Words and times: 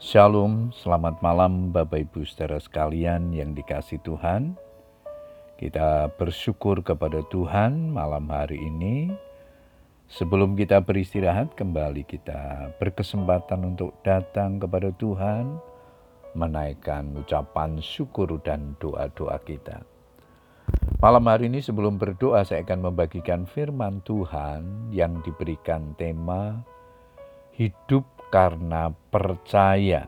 Shalom, 0.00 0.72
selamat 0.72 1.20
malam 1.20 1.76
Bapak 1.76 2.08
Ibu 2.08 2.24
saudara 2.24 2.56
sekalian 2.56 3.36
yang 3.36 3.52
dikasih 3.52 4.00
Tuhan. 4.00 4.56
Kita 5.60 6.08
bersyukur 6.16 6.80
kepada 6.80 7.20
Tuhan 7.28 7.92
malam 7.92 8.24
hari 8.32 8.64
ini. 8.64 9.12
Sebelum 10.08 10.56
kita 10.56 10.80
beristirahat 10.80 11.52
kembali 11.52 12.08
kita 12.08 12.72
berkesempatan 12.80 13.76
untuk 13.76 13.92
datang 14.00 14.56
kepada 14.56 14.88
Tuhan, 14.96 15.60
menaikkan 16.32 17.20
ucapan 17.20 17.76
syukur 17.84 18.40
dan 18.40 18.80
doa-doa 18.80 19.36
kita. 19.44 19.84
Malam 21.04 21.28
hari 21.28 21.52
ini 21.52 21.60
sebelum 21.60 22.00
berdoa 22.00 22.40
saya 22.48 22.64
akan 22.64 22.88
membagikan 22.88 23.44
firman 23.44 24.00
Tuhan 24.08 24.64
yang 24.96 25.20
diberikan 25.20 25.92
tema 26.00 26.64
hidup 27.52 28.19
karena 28.30 28.94
percaya. 29.10 30.06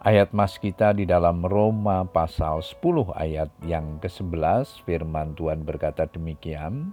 Ayat 0.00 0.32
mas 0.34 0.58
kita 0.58 0.96
di 0.96 1.06
dalam 1.06 1.44
Roma 1.46 2.08
pasal 2.08 2.64
10 2.64 3.14
ayat 3.14 3.52
yang 3.64 4.02
ke-11 4.02 4.82
firman 4.84 5.38
Tuhan 5.38 5.62
berkata 5.62 6.10
demikian. 6.10 6.90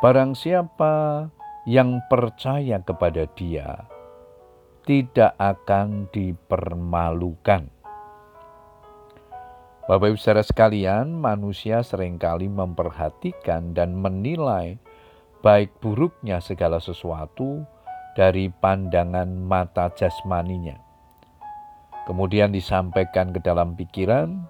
Barang 0.00 0.32
siapa 0.32 1.28
yang 1.68 2.00
percaya 2.08 2.80
kepada 2.80 3.28
dia 3.36 3.84
tidak 4.88 5.36
akan 5.36 6.08
dipermalukan. 6.08 7.68
Bapak 9.84 10.06
Ibu 10.14 10.18
saudara 10.22 10.46
sekalian, 10.46 11.18
manusia 11.18 11.82
sering 11.84 12.16
kali 12.16 12.48
memperhatikan 12.48 13.74
dan 13.76 13.98
menilai 13.98 14.78
baik 15.44 15.74
buruknya 15.82 16.38
segala 16.38 16.78
sesuatu 16.78 17.66
dari 18.14 18.50
pandangan 18.50 19.28
mata 19.30 19.90
jasmaninya. 19.94 20.76
Kemudian 22.08 22.50
disampaikan 22.50 23.30
ke 23.30 23.38
dalam 23.38 23.78
pikiran, 23.78 24.42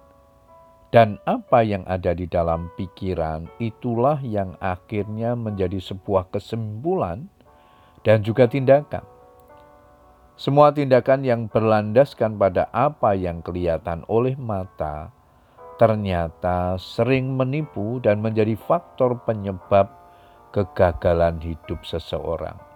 dan 0.91 1.15
apa 1.23 1.63
yang 1.63 1.87
ada 1.87 2.11
di 2.11 2.27
dalam 2.27 2.67
pikiran 2.75 3.47
itulah 3.63 4.19
yang 4.19 4.59
akhirnya 4.59 5.39
menjadi 5.39 5.79
sebuah 5.79 6.27
kesimpulan 6.35 7.31
dan 8.03 8.19
juga 8.19 8.51
tindakan. 8.51 9.07
Semua 10.35 10.75
tindakan 10.75 11.23
yang 11.23 11.41
berlandaskan 11.47 12.35
pada 12.35 12.67
apa 12.75 13.15
yang 13.15 13.39
kelihatan 13.39 14.03
oleh 14.11 14.35
mata 14.35 15.15
ternyata 15.79 16.77
sering 16.77 17.33
menipu 17.33 17.97
dan 18.05 18.21
menjadi 18.21 18.53
faktor 18.53 19.17
penyebab 19.25 19.89
kegagalan 20.53 21.41
hidup 21.41 21.81
seseorang. 21.81 22.70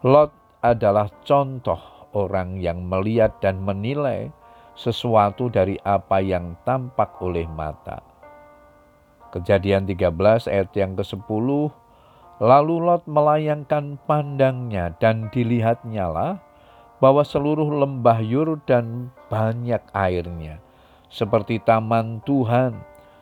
Lot 0.00 0.32
adalah 0.64 1.12
contoh 1.28 1.76
orang 2.16 2.56
yang 2.56 2.88
melihat 2.88 3.36
dan 3.44 3.60
menilai 3.60 4.32
sesuatu 4.72 5.52
dari 5.52 5.76
apa 5.84 6.24
yang 6.24 6.56
tampak 6.64 7.20
oleh 7.20 7.44
mata. 7.44 8.00
Kejadian 9.28 9.84
13 9.84 10.48
ayat 10.48 10.72
yang 10.72 10.96
ke-10, 10.96 11.48
lalu 12.40 12.74
Lot 12.80 13.04
melayangkan 13.04 14.00
pandangnya 14.08 14.96
dan 14.96 15.28
dilihatnya 15.28 16.08
lah 16.08 16.40
bahwa 16.96 17.20
seluruh 17.20 17.68
lembah 17.68 18.24
Yordan 18.24 19.12
banyak 19.28 19.84
airnya, 19.92 20.64
seperti 21.12 21.60
taman 21.60 22.24
Tuhan, 22.24 22.72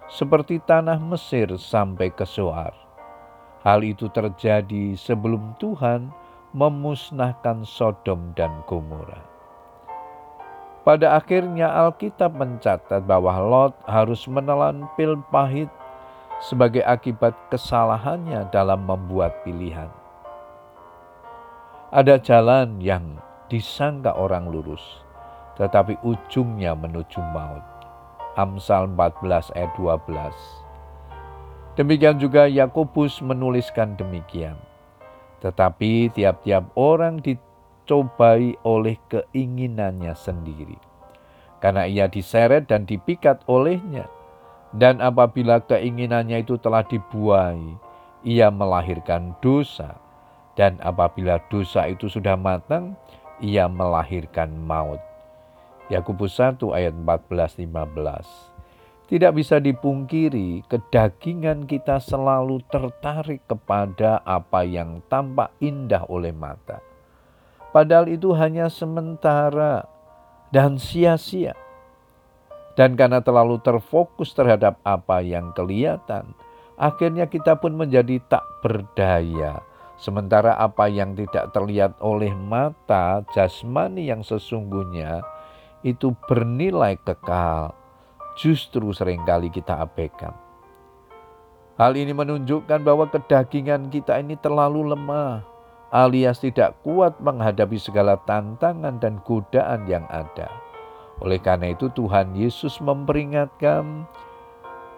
seperti 0.07 0.63
tanah 0.63 1.03
Mesir 1.03 1.51
sampai 1.59 2.15
ke 2.15 2.23
Soar. 2.23 2.71
Hal 3.67 3.83
itu 3.83 4.07
terjadi 4.15 4.95
sebelum 4.95 5.59
Tuhan 5.59 6.28
memusnahkan 6.57 7.65
Sodom 7.69 8.33
dan 8.33 8.65
Gomora. 8.65 9.21
Pada 10.89 11.21
akhirnya 11.21 11.69
Alkitab 11.69 12.33
mencatat 12.33 13.05
bahwa 13.05 13.37
Lot 13.45 13.75
harus 13.85 14.25
menelan 14.25 14.89
pil 14.97 15.21
pahit 15.29 15.69
sebagai 16.41 16.81
akibat 16.87 17.37
kesalahannya 17.53 18.49
dalam 18.49 18.89
membuat 18.89 19.45
pilihan. 19.45 19.91
Ada 21.93 22.21
jalan 22.21 22.81
yang 22.81 23.21
disangka 23.53 24.17
orang 24.17 24.49
lurus, 24.49 25.05
tetapi 25.61 26.01
ujungnya 26.05 26.73
menuju 26.73 27.21
maut. 27.37 27.65
Amsal 28.39 28.87
14 28.95 29.51
ayat 29.59 29.73
12. 29.75 30.09
Demikian 31.75 32.17
juga 32.23 32.47
Yakobus 32.47 33.19
menuliskan 33.19 33.99
demikian. 33.99 34.68
Tetapi 35.39 36.11
tiap-tiap 36.13 36.75
orang 36.75 37.23
dicobai 37.23 38.59
oleh 38.67 38.99
keinginannya 39.07 40.15
sendiri. 40.19 40.79
Karena 41.59 41.87
ia 41.87 42.07
diseret 42.07 42.71
dan 42.71 42.87
dipikat 42.87 43.43
olehnya. 43.51 44.07
Dan 44.75 45.01
apabila 45.01 45.65
keinginannya 45.65 46.45
itu 46.45 46.61
telah 46.61 46.85
dibuai, 46.85 47.79
ia 48.27 48.53
melahirkan 48.53 49.35
dosa. 49.41 49.97
Dan 50.59 50.77
apabila 50.83 51.39
dosa 51.49 51.87
itu 51.87 52.11
sudah 52.11 52.35
matang, 52.35 52.99
ia 53.39 53.71
melahirkan 53.71 54.51
maut. 54.59 54.99
Yakobus 55.89 56.37
1 56.37 56.61
ayat 56.75 56.93
14 56.93 57.63
15. 57.65 58.58
Tidak 59.09 59.33
bisa 59.33 59.57
dipungkiri, 59.57 60.69
kedagingan 60.69 61.65
kita 61.65 61.97
selalu 61.97 62.61
tertarik 62.69 63.41
kepada 63.49 64.21
apa 64.21 64.69
yang 64.69 65.01
tampak 65.09 65.49
indah 65.65 66.05
oleh 66.13 66.29
mata. 66.29 66.85
Padahal 67.73 68.13
itu 68.13 68.37
hanya 68.37 68.69
sementara 68.69 69.89
dan 70.53 70.77
sia-sia. 70.77 71.57
Dan 72.77 73.01
karena 73.01 73.25
terlalu 73.25 73.57
terfokus 73.65 74.37
terhadap 74.37 74.77
apa 74.85 75.25
yang 75.25 75.57
kelihatan, 75.57 76.37
akhirnya 76.77 77.33
kita 77.33 77.57
pun 77.57 77.81
menjadi 77.81 78.21
tak 78.29 78.45
berdaya. 78.61 79.65
Sementara 79.97 80.53
apa 80.61 80.85
yang 80.85 81.17
tidak 81.17 81.57
terlihat 81.57 81.97
oleh 82.05 82.37
mata 82.37 83.25
jasmani 83.33 84.13
yang 84.13 84.21
sesungguhnya 84.21 85.25
itu 85.81 86.13
bernilai 86.29 87.01
kekal 87.09 87.78
justru 88.39 88.95
sering 88.95 89.27
kali 89.27 89.51
kita 89.51 89.83
abaikan. 89.83 90.31
Hal 91.75 91.95
ini 91.99 92.15
menunjukkan 92.15 92.83
bahwa 92.83 93.11
kedagingan 93.11 93.91
kita 93.91 94.19
ini 94.23 94.39
terlalu 94.39 94.95
lemah, 94.95 95.43
alias 95.91 96.43
tidak 96.43 96.79
kuat 96.87 97.19
menghadapi 97.19 97.79
segala 97.79 98.19
tantangan 98.23 98.99
dan 99.03 99.19
godaan 99.27 99.87
yang 99.91 100.07
ada. 100.11 100.47
Oleh 101.19 101.43
karena 101.43 101.75
itu 101.75 101.91
Tuhan 101.91 102.35
Yesus 102.39 102.79
memperingatkan 102.79 104.07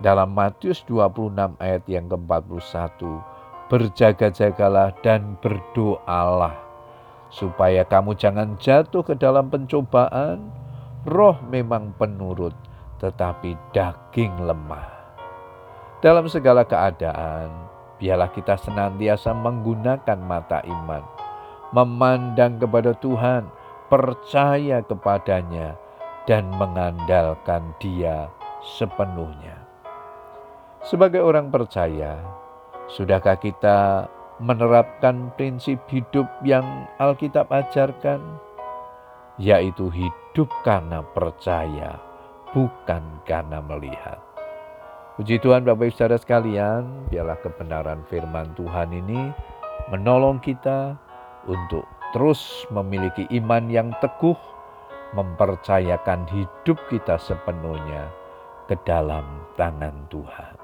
dalam 0.05 0.33
Matius 0.33 0.85
26 0.89 1.57
ayat 1.61 1.85
yang 1.89 2.09
ke-41, 2.09 3.01
berjaga-jagalah 3.69 4.93
dan 5.01 5.37
berdoalah 5.41 6.57
supaya 7.31 7.87
kamu 7.87 8.19
jangan 8.19 8.59
jatuh 8.59 9.07
ke 9.07 9.15
dalam 9.17 9.49
pencobaan. 9.49 10.51
Roh 11.09 11.41
memang 11.49 11.97
penurut, 11.97 12.53
tetapi 13.01 13.57
daging 13.73 14.45
lemah. 14.45 15.01
Dalam 16.05 16.29
segala 16.29 16.65
keadaan, 16.65 17.49
biarlah 17.97 18.33
kita 18.33 18.57
senantiasa 18.61 19.33
menggunakan 19.33 20.21
mata 20.21 20.61
iman, 20.65 21.05
memandang 21.73 22.61
kepada 22.61 22.93
Tuhan, 22.97 23.49
percaya 23.89 24.85
kepadanya, 24.85 25.77
dan 26.29 26.49
mengandalkan 26.57 27.73
Dia 27.81 28.29
sepenuhnya. 28.61 29.57
Sebagai 30.85 31.21
orang 31.21 31.53
percaya, 31.53 32.17
sudahkah 32.89 33.37
kita 33.37 34.09
menerapkan 34.41 35.29
prinsip 35.37 35.85
hidup 35.93 36.25
yang 36.41 36.89
Alkitab 36.97 37.53
ajarkan, 37.53 38.21
yaitu 39.37 39.93
hidup 39.93 40.49
karena 40.65 41.05
percaya? 41.13 42.10
Bukan 42.53 43.03
karena 43.27 43.63
melihat. 43.63 44.19
Puji 45.21 45.37
Tuhan 45.43 45.69
Bapak 45.69 45.93
Ibu 45.93 45.95
Saudara 45.95 46.17
sekalian, 46.17 47.11
biarlah 47.13 47.37
kebenaran 47.45 48.01
firman 48.09 48.57
Tuhan 48.57 48.89
ini 48.95 49.29
menolong 49.93 50.41
kita 50.41 50.97
untuk 51.45 51.85
terus 52.17 52.65
memiliki 52.73 53.29
iman 53.43 53.69
yang 53.69 53.93
teguh, 54.01 54.39
mempercayakan 55.13 56.25
hidup 56.31 56.79
kita 56.89 57.21
sepenuhnya 57.21 58.09
ke 58.65 58.79
dalam 58.87 59.45
tangan 59.59 60.09
Tuhan. 60.09 60.55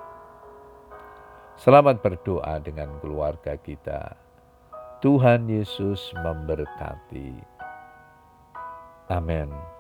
Selamat 1.56 2.00
berdoa 2.00 2.61
dengan 2.61 2.97
keluarga 3.00 3.56
kita. 3.61 4.15
Tuhan 5.05 5.53
Yesus 5.53 6.17
memberkati. 6.17 7.37
Amin. 9.12 9.75